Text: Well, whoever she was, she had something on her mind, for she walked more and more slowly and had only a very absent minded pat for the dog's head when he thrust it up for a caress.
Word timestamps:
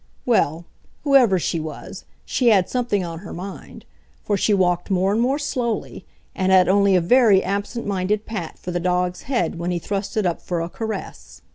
Well, 0.25 0.65
whoever 1.03 1.37
she 1.37 1.59
was, 1.59 2.05
she 2.25 2.47
had 2.47 2.67
something 2.67 3.05
on 3.05 3.19
her 3.19 3.33
mind, 3.33 3.85
for 4.23 4.35
she 4.35 4.51
walked 4.51 4.89
more 4.89 5.11
and 5.11 5.21
more 5.21 5.37
slowly 5.37 6.05
and 6.33 6.51
had 6.51 6.67
only 6.67 6.95
a 6.95 7.01
very 7.01 7.43
absent 7.43 7.85
minded 7.85 8.25
pat 8.25 8.57
for 8.57 8.71
the 8.71 8.79
dog's 8.79 9.21
head 9.21 9.59
when 9.59 9.69
he 9.69 9.77
thrust 9.77 10.17
it 10.17 10.25
up 10.25 10.41
for 10.41 10.59
a 10.59 10.69
caress. 10.69 11.43